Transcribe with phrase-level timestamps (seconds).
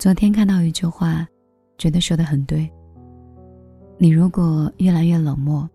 [0.00, 1.28] 昨天看到一句话，
[1.76, 2.66] 觉得说的很对。
[3.98, 5.68] 你如果越来越冷漠，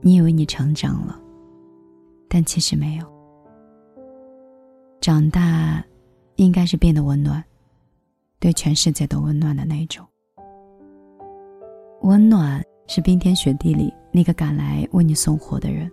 [0.00, 1.16] 你以为你成长了，
[2.28, 3.06] 但其实没有。
[5.00, 5.84] 长大，
[6.34, 7.44] 应该是变得温暖，
[8.40, 10.04] 对全世界都温暖的那种。
[12.02, 15.88] 温暖是冰天雪地里那个赶来为你送火的人，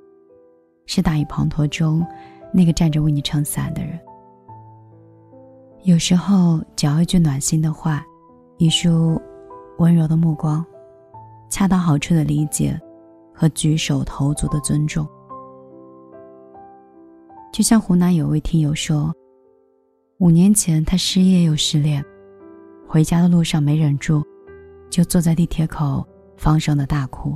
[0.88, 2.04] 是大雨滂沱中
[2.52, 4.00] 那个站着为你撑伞的人。
[5.88, 8.06] 有时候，只要一句暖心的话，
[8.58, 9.18] 一束
[9.78, 10.64] 温柔的目光，
[11.50, 12.78] 恰到好处的理解，
[13.34, 15.08] 和举手投足的尊重，
[17.54, 19.16] 就像湖南有位听友说，
[20.18, 22.04] 五年前他失业又失恋，
[22.86, 24.22] 回家的路上没忍住，
[24.90, 27.34] 就坐在地铁口放声的大哭。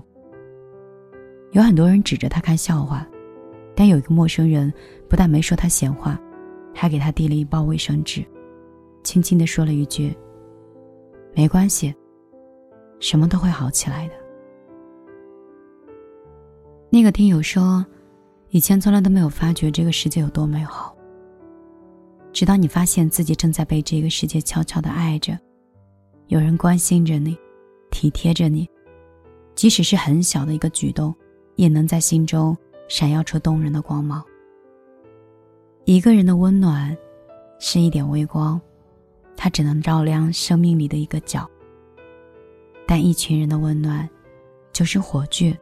[1.54, 3.08] 有很多人指着他看笑话，
[3.78, 4.74] 但有一个陌生人
[5.08, 6.20] 不但没说他闲话，
[6.76, 8.22] 还给他递了一包卫生纸。
[9.04, 10.16] 轻轻地说了一句
[11.36, 11.94] ：“没关系，
[13.00, 14.14] 什么都会好起来的。”
[16.90, 17.86] 那个听友说
[18.50, 20.96] ：“以前从来都没有发觉这个世界有多美好，
[22.34, 25.38] 直到你发现自己正在被这个世界悄悄的爱着，
[26.28, 27.38] 有人关心着你，
[27.90, 28.70] 体贴着你，
[29.56, 31.14] 即使是很小的一个举动，
[31.56, 32.56] 也能在心中
[32.88, 34.24] 闪耀出动人的光芒。
[35.86, 36.96] 一个人的温暖，
[37.60, 38.60] 是一点微光。”
[39.44, 41.50] 它只能照亮生命里的一个角，
[42.86, 44.08] 但一群人的温暖，
[44.72, 45.58] 就是火炬，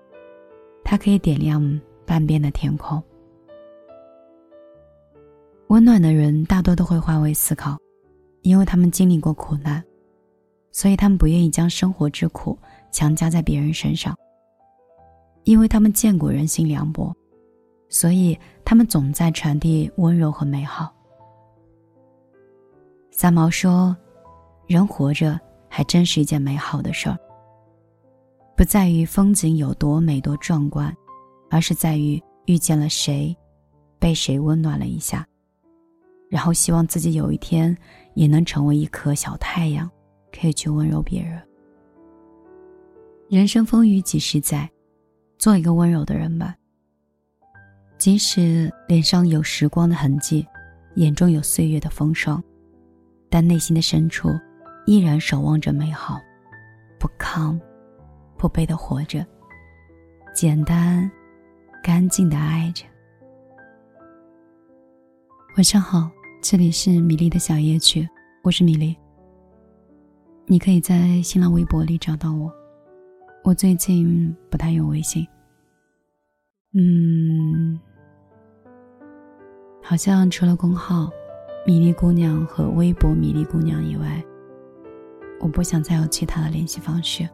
[0.83, 3.01] 它可以点亮半边的天空。
[5.67, 7.77] 温暖的人大多都会换位思考，
[8.41, 9.81] 因为他们经历过苦难，
[10.73, 12.59] 所以他们不愿意将生活之苦
[12.91, 14.13] 强加在别人身上。
[15.45, 17.15] 因为他们见过人心凉薄，
[17.87, 20.93] 所以他们总在传递温柔和美好。
[23.21, 23.93] 三毛说
[24.65, 27.17] ：“人活着还真是一件美好的事儿。
[28.55, 30.95] 不在于风景有多美多壮观，
[31.49, 33.35] 而是在于遇见了谁，
[33.99, 35.27] 被谁温暖了一下，
[36.29, 37.77] 然后希望自己有一天
[38.13, 39.91] 也能成为一颗小太阳，
[40.31, 41.41] 可以去温柔别人。
[43.29, 44.69] 人生风雨几十载，
[45.37, 46.55] 做一个温柔的人吧。
[47.97, 50.47] 即使脸上有时光的痕迹，
[50.95, 52.41] 眼中有岁月的风霜。”
[53.29, 54.29] 但内心的深处，
[54.85, 56.19] 依然守望着美好，
[56.97, 57.59] 不亢，
[58.37, 59.25] 不卑的活着，
[60.33, 61.09] 简单，
[61.83, 62.85] 干净的爱着。
[65.55, 66.09] 晚上好，
[66.41, 68.07] 这里是米粒的小夜曲，
[68.41, 68.95] 我是米粒。
[70.47, 72.51] 你可以在新浪微博里找到我，
[73.43, 75.27] 我最近不太用微信。
[76.73, 77.79] 嗯，
[79.83, 81.11] 好像除了公号。
[81.65, 84.23] 米粒姑娘和微博米粒姑娘以外，
[85.39, 87.29] 我不想再有其他的联系方式。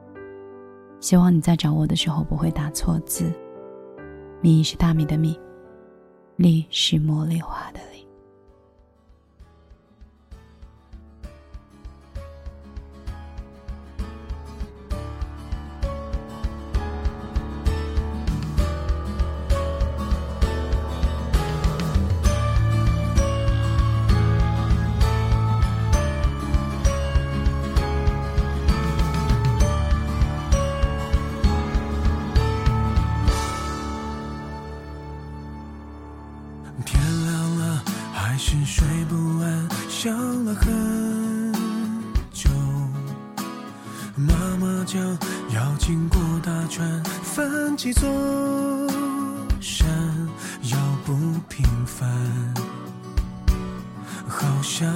[1.00, 3.32] 希望你在找我的时候不会打错字。
[4.42, 5.40] 米是大米的米，
[6.36, 7.80] 粒是茉莉花的
[40.46, 41.52] 了很
[42.32, 42.48] 久，
[44.16, 45.02] 妈妈讲
[45.50, 48.08] 要经过大川，翻几座
[49.60, 49.88] 山，
[50.62, 51.16] 要不
[51.50, 52.08] 平凡，
[54.28, 54.88] 好像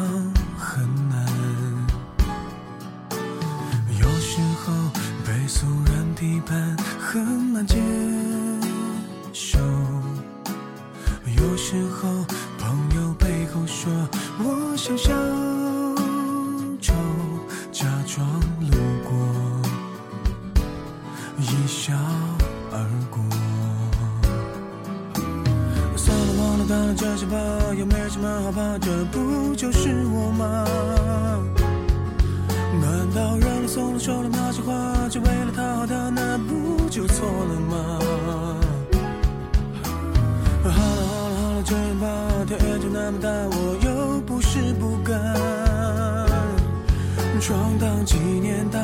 [0.55, 1.25] 很难。
[3.99, 4.71] 有时候
[5.25, 7.75] 被俗人批判很难接
[9.33, 9.57] 受，
[11.35, 12.23] 有时候
[26.69, 27.35] 算，了，这些吧，
[27.79, 30.63] 又没什么好怕，这不就是我吗？
[32.79, 37.99] 难道让你送了说了那些话，就为了讨好他，那不就错了吗？
[40.61, 42.07] 好了好了好了，这样吧，
[42.47, 44.19] 天就那么大，我又。
[44.21, 45.17] 不是不敢，
[47.41, 48.79] 闯荡几年大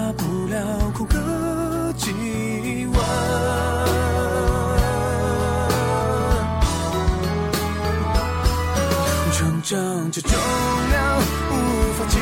[9.37, 12.17] 成长这重量无法计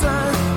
[0.00, 0.53] 算。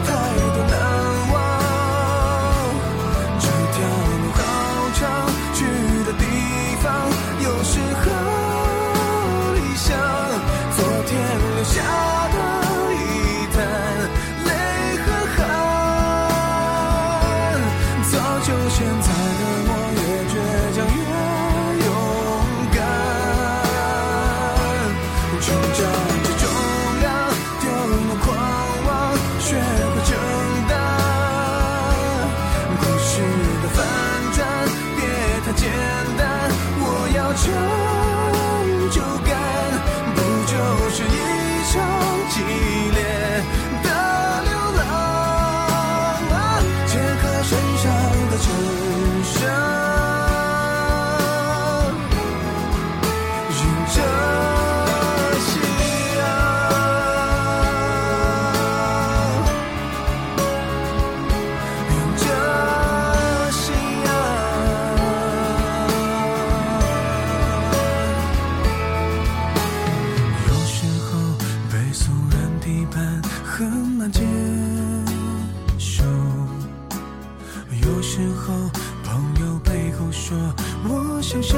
[80.28, 80.36] 说
[80.84, 81.58] 我像小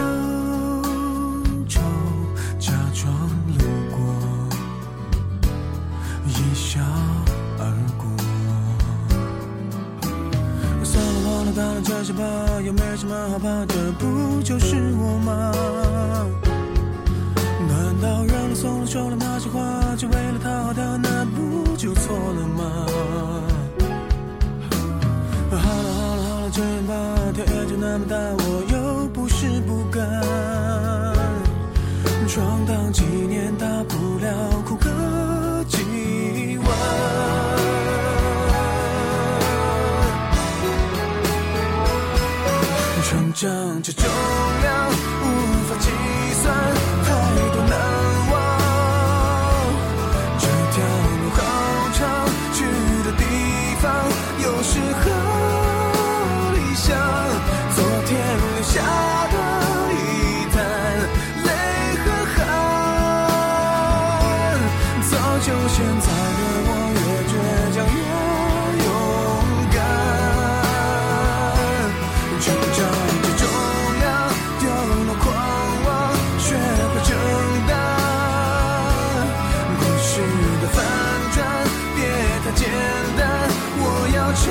[1.67, 1.81] 丑，
[2.59, 3.11] 假装
[3.57, 3.97] 路过，
[6.27, 6.79] 一笑
[7.57, 7.65] 而
[7.97, 8.05] 过。
[10.83, 12.21] 算了，忘了，当了这些吧，
[12.63, 15.51] 又没什么好怕的，不就是我吗？
[17.67, 19.59] 难道让你松了说了那些话，
[19.97, 22.85] 只为了讨好他，那不就错了吗？
[25.49, 25.98] 好了
[26.51, 26.93] 这样吧，
[27.33, 30.01] 天就那么大，我又不是不敢。
[32.27, 36.67] 闯荡几年，大不了哭个几晚。
[43.03, 43.91] 成长这
[65.49, 67.33] 就现在的我越倔
[67.73, 67.99] 强越
[68.85, 68.87] 勇
[69.73, 69.77] 敢。
[72.39, 72.45] 成
[72.77, 72.79] 长
[73.23, 73.41] 这重
[73.99, 74.07] 量，
[74.59, 74.63] 丢
[75.07, 75.25] 了狂
[75.85, 75.89] 妄，
[76.37, 77.09] 学会承
[77.67, 77.71] 担。
[79.79, 80.21] 故事
[80.61, 80.77] 的反
[81.33, 81.37] 转，
[81.95, 81.97] 别
[82.45, 82.61] 太简
[83.17, 83.19] 单，
[83.81, 84.45] 我要承